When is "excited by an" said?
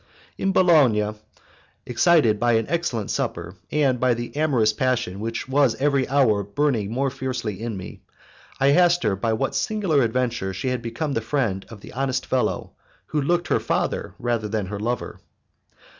1.85-2.65